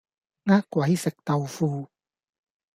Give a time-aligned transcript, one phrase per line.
[0.49, 1.87] 呃鬼食豆腐